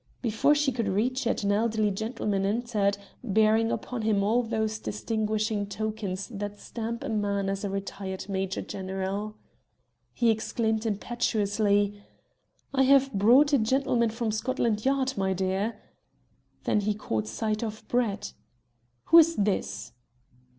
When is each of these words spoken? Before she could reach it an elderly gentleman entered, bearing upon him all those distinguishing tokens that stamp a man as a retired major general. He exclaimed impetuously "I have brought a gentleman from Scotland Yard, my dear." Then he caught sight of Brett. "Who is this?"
Before 0.23 0.55
she 0.55 0.71
could 0.71 0.87
reach 0.87 1.27
it 1.27 1.43
an 1.43 1.51
elderly 1.51 1.91
gentleman 1.91 2.43
entered, 2.43 2.97
bearing 3.23 3.71
upon 3.71 4.01
him 4.01 4.23
all 4.23 4.41
those 4.41 4.79
distinguishing 4.79 5.67
tokens 5.67 6.27
that 6.29 6.57
stamp 6.57 7.03
a 7.03 7.09
man 7.09 7.47
as 7.49 7.63
a 7.63 7.69
retired 7.69 8.27
major 8.27 8.63
general. 8.63 9.35
He 10.11 10.31
exclaimed 10.31 10.87
impetuously 10.87 12.01
"I 12.73 12.81
have 12.81 13.13
brought 13.13 13.53
a 13.53 13.59
gentleman 13.59 14.09
from 14.09 14.31
Scotland 14.31 14.85
Yard, 14.85 15.13
my 15.19 15.33
dear." 15.33 15.79
Then 16.63 16.79
he 16.79 16.95
caught 16.95 17.27
sight 17.27 17.63
of 17.63 17.87
Brett. 17.87 18.33
"Who 19.03 19.19
is 19.19 19.35
this?" 19.35 19.91